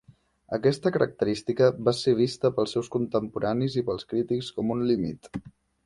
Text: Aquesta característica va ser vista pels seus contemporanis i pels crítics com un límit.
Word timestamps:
Aquesta 0.55 0.91
característica 0.95 1.67
va 1.89 1.93
ser 1.99 2.15
vista 2.21 2.53
pels 2.57 2.75
seus 2.77 2.91
contemporanis 2.99 3.79
i 3.83 3.87
pels 3.91 4.11
crítics 4.15 4.53
com 4.59 4.79
un 4.79 4.87
límit. 4.95 5.33